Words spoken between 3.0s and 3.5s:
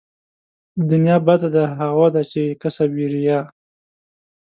ريا